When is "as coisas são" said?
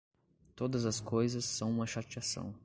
0.87-1.69